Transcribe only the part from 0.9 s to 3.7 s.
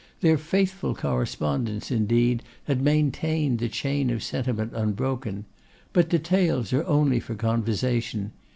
correspondence indeed had maintained the